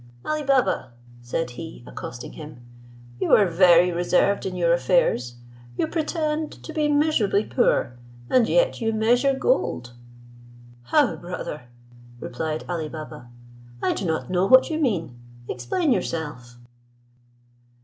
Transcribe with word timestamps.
"All 0.25 0.43
Baba," 0.43 0.93
said 1.21 1.51
he, 1.51 1.83
accosting 1.85 2.31
him, 2.31 2.61
"you 3.19 3.33
are 3.33 3.45
very 3.45 3.91
reserved 3.91 4.47
in 4.47 4.55
your 4.55 4.73
affairs; 4.73 5.35
you 5.77 5.85
pretend 5.85 6.51
to 6.63 6.73
be 6.73 6.87
miserably 6.87 7.45
poor, 7.45 7.99
and 8.27 8.49
yet 8.49 8.81
you 8.81 8.93
measure 8.93 9.35
gold." 9.35 9.93
"How, 10.85 11.15
brother?" 11.17 11.67
replied 12.19 12.65
Ali 12.67 12.89
Baba; 12.89 13.29
"I 13.83 13.93
do 13.93 14.05
not 14.05 14.27
know 14.31 14.47
what 14.47 14.71
you 14.71 14.79
mean: 14.79 15.19
explain 15.47 15.91
yourself." 15.93 16.57